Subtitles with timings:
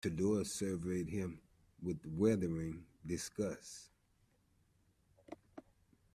[0.01, 1.37] Tudor surveyed him
[1.83, 3.89] with withering disgust.